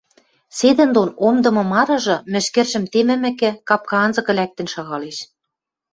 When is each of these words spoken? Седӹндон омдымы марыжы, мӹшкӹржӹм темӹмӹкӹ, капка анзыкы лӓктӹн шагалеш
Седӹндон 0.57 1.09
омдымы 1.27 1.63
марыжы, 1.73 2.15
мӹшкӹржӹм 2.31 2.83
темӹмӹкӹ, 2.91 3.49
капка 3.67 3.97
анзыкы 4.05 4.33
лӓктӹн 4.37 4.67
шагалеш 4.73 5.17